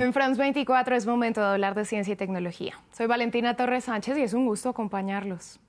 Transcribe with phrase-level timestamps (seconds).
[0.00, 2.72] En France 24 es momento de hablar de ciencia y tecnología.
[2.90, 5.60] Soy Valentina Torres Sánchez y es un gusto acompañarlos.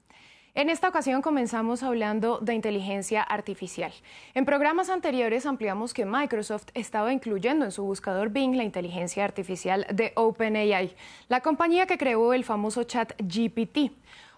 [0.56, 3.92] En esta ocasión comenzamos hablando de inteligencia artificial.
[4.34, 9.86] En programas anteriores ampliamos que Microsoft estaba incluyendo en su buscador Bing la inteligencia artificial
[9.92, 10.96] de OpenAI,
[11.28, 13.92] la compañía que creó el famoso chat GPT.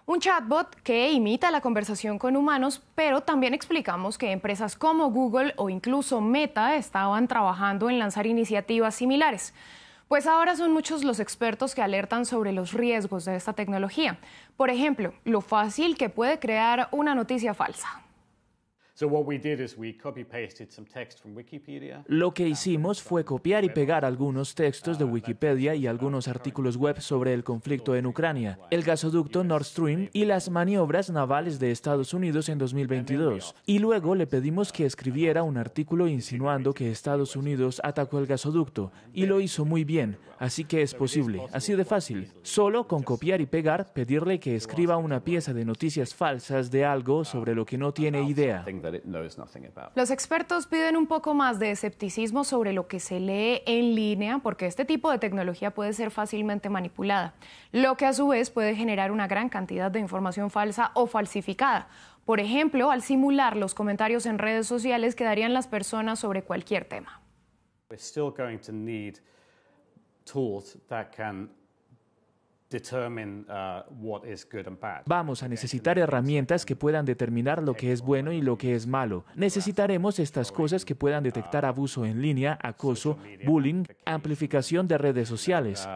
[0.06, 5.54] Un chatbot que imita la conversación con humanos, pero también explicamos que empresas como Google
[5.56, 9.54] o incluso Meta estaban trabajando en lanzar iniciativas similares.
[10.08, 14.18] Pues ahora son muchos los expertos que alertan sobre los riesgos de esta tecnología.
[14.56, 18.03] Por ejemplo, lo fácil que puede crear una noticia falsa.
[22.06, 27.00] Lo que hicimos fue copiar y pegar algunos textos de Wikipedia y algunos artículos web
[27.00, 32.14] sobre el conflicto en Ucrania, el gasoducto Nord Stream y las maniobras navales de Estados
[32.14, 33.56] Unidos en 2022.
[33.66, 38.92] Y luego le pedimos que escribiera un artículo insinuando que Estados Unidos atacó el gasoducto
[39.12, 42.28] y lo hizo muy bien, así que es posible, así de fácil.
[42.42, 47.24] Solo con copiar y pegar, pedirle que escriba una pieza de noticias falsas de algo
[47.24, 48.64] sobre lo que no tiene idea.
[49.94, 54.38] Los expertos piden un poco más de escepticismo sobre lo que se lee en línea
[54.38, 57.34] porque este tipo de tecnología puede ser fácilmente manipulada,
[57.72, 61.88] lo que a su vez puede generar una gran cantidad de información falsa o falsificada.
[62.24, 66.86] Por ejemplo, al simular los comentarios en redes sociales que darían las personas sobre cualquier
[66.86, 67.20] tema.
[70.34, 70.64] Uh,
[75.06, 78.86] Vamos a necesitar herramientas que puedan determinar lo que es bueno y lo que es
[78.86, 79.24] malo.
[79.34, 85.86] Necesitaremos estas cosas que puedan detectar abuso en línea, acoso, bullying, amplificación de redes sociales.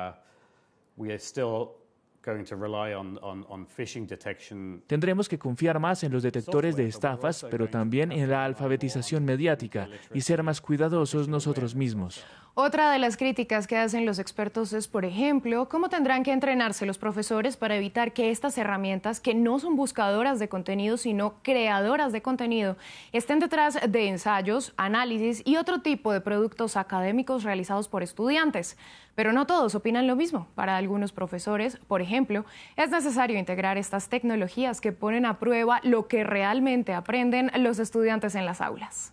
[4.86, 9.88] Tendremos que confiar más en los detectores de estafas, pero también en la alfabetización mediática
[10.12, 12.24] y ser más cuidadosos nosotros mismos.
[12.60, 16.86] Otra de las críticas que hacen los expertos es, por ejemplo, cómo tendrán que entrenarse
[16.86, 22.12] los profesores para evitar que estas herramientas, que no son buscadoras de contenido, sino creadoras
[22.12, 22.76] de contenido,
[23.12, 28.76] estén detrás de ensayos, análisis y otro tipo de productos académicos realizados por estudiantes.
[29.14, 30.48] Pero no todos opinan lo mismo.
[30.56, 32.44] Para algunos profesores, por ejemplo,
[32.76, 38.34] es necesario integrar estas tecnologías que ponen a prueba lo que realmente aprenden los estudiantes
[38.34, 39.12] en las aulas.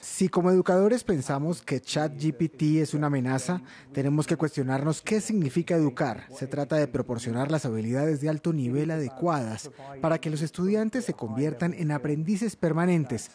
[0.00, 6.26] Si como educadores pensamos que ChatGPT es una amenaza, tenemos que cuestionarnos qué significa educar.
[6.30, 9.70] Se trata de proporcionar las habilidades de alto nivel adecuadas
[10.00, 13.30] para que los estudiantes se conviertan en aprendices permanentes.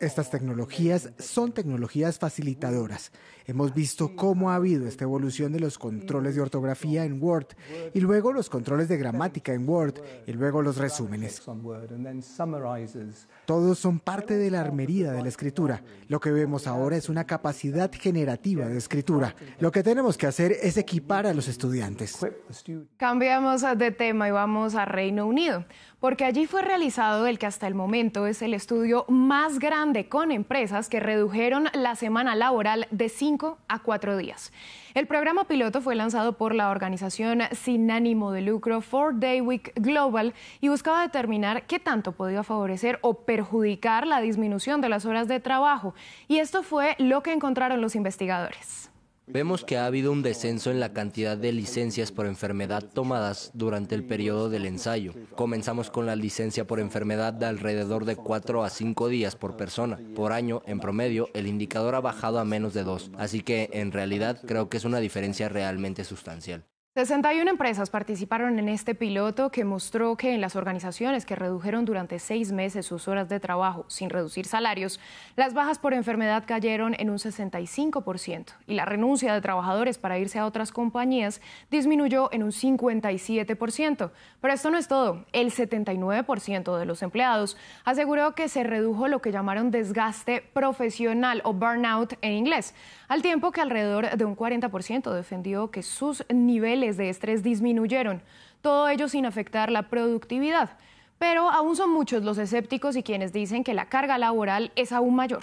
[0.00, 3.12] Estas tecnologías son tecnologías facilitadoras.
[3.46, 7.46] Hemos visto cómo ha habido esta evolución de los controles de ortografía en Word
[7.92, 11.40] y luego los controles de gramática en Word y luego los resúmenes.
[13.44, 15.82] Todos son parte de la armería de la escritura.
[16.08, 19.36] Lo que vemos ahora es una capacidad generativa de escritura.
[19.60, 22.18] Lo que tenemos que hacer es equipar a los estudiantes.
[22.96, 25.64] Cambiamos de tema y vamos a Reino Unido,
[26.00, 30.32] porque allí fue realizado el que hasta el momento es el estudio más grande con
[30.32, 34.54] empresas que redujeron la semana laboral de 5 a 4 días.
[34.94, 39.74] El programa piloto fue lanzado por la organización sin ánimo de lucro Four Day Week
[39.76, 40.32] Global
[40.62, 45.40] y buscaba determinar qué tanto podía favorecer o perjudicar la disminución de las horas de
[45.40, 45.94] trabajo.
[46.26, 48.90] Y esto fue lo que encontraron los investigadores.
[49.26, 53.94] Vemos que ha habido un descenso en la cantidad de licencias por enfermedad tomadas durante
[53.94, 55.14] el periodo del ensayo.
[55.34, 59.98] Comenzamos con la licencia por enfermedad de alrededor de 4 a 5 días por persona.
[60.14, 63.12] Por año, en promedio, el indicador ha bajado a menos de 2.
[63.16, 66.64] Así que, en realidad, creo que es una diferencia realmente sustancial.
[66.96, 72.20] 61 empresas participaron en este piloto que mostró que en las organizaciones que redujeron durante
[72.20, 75.00] seis meses sus horas de trabajo sin reducir salarios,
[75.34, 80.38] las bajas por enfermedad cayeron en un 65% y la renuncia de trabajadores para irse
[80.38, 84.12] a otras compañías disminuyó en un 57%.
[84.40, 85.24] Pero esto no es todo.
[85.32, 91.54] El 79% de los empleados aseguró que se redujo lo que llamaron desgaste profesional o
[91.54, 92.72] burnout en inglés,
[93.08, 96.24] al tiempo que alrededor de un 40% defendió que sus
[96.84, 98.22] niveles de estrés disminuyeron,
[98.60, 100.78] todo ello sin afectar la productividad.
[101.18, 105.14] Pero aún son muchos los escépticos y quienes dicen que la carga laboral es aún
[105.14, 105.42] mayor.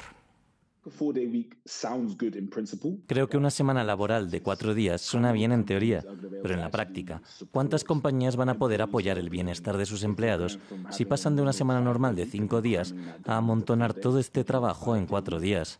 [3.07, 6.03] Creo que una semana laboral de cuatro días suena bien en teoría,
[6.41, 7.21] pero en la práctica,
[7.51, 10.59] ¿cuántas compañías van a poder apoyar el bienestar de sus empleados
[10.89, 12.95] si pasan de una semana normal de cinco días
[13.25, 15.79] a amontonar todo este trabajo en cuatro días?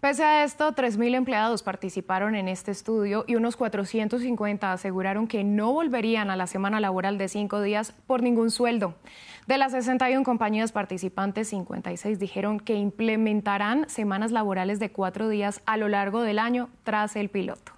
[0.00, 5.72] Pese a esto, 3.000 empleados participaron en este estudio y unos 450 aseguraron que no
[5.72, 8.94] volverían a la semana laboral de cinco días por ningún sueldo.
[9.46, 15.76] De las 61 compañías participantes, 56 dijeron que implementarán semanas laborales de cuatro días a
[15.76, 17.72] lo largo del año tras el piloto.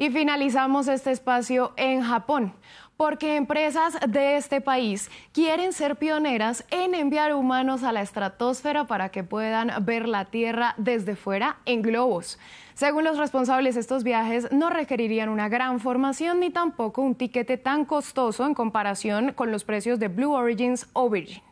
[0.00, 2.54] Y finalizamos este espacio en Japón
[3.00, 9.08] porque empresas de este país quieren ser pioneras en enviar humanos a la estratosfera para
[9.08, 12.38] que puedan ver la Tierra desde fuera en globos.
[12.74, 17.86] Según los responsables, estos viajes no requerirían una gran formación ni tampoco un tiquete tan
[17.86, 21.49] costoso en comparación con los precios de Blue Origins o Virgin.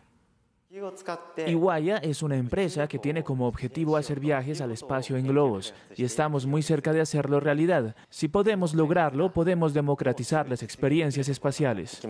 [1.46, 6.04] Iguaya es una empresa que tiene como objetivo hacer viajes al espacio en globos y
[6.04, 7.96] estamos muy cerca de hacerlo realidad.
[8.10, 12.02] Si podemos lograrlo, podemos democratizar las experiencias espaciales.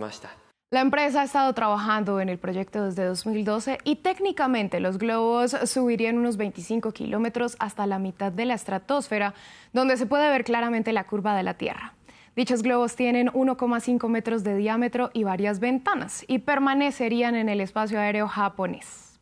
[0.71, 6.17] La empresa ha estado trabajando en el proyecto desde 2012 y técnicamente los globos subirían
[6.17, 9.33] unos 25 kilómetros hasta la mitad de la estratosfera,
[9.71, 11.93] donde se puede ver claramente la curva de la Tierra.
[12.35, 17.99] Dichos globos tienen 1,5 metros de diámetro y varias ventanas y permanecerían en el espacio
[17.99, 19.19] aéreo japonés.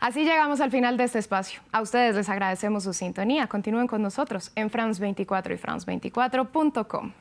[0.00, 1.60] Así llegamos al final de este espacio.
[1.72, 3.46] A ustedes les agradecemos su sintonía.
[3.46, 7.12] Continúen con nosotros en France24 y France24.com.